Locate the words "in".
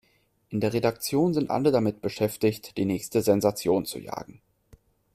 0.49-0.59